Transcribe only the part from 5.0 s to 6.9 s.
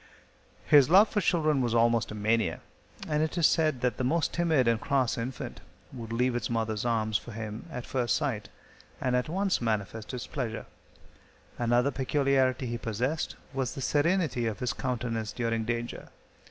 infant would leave its mother's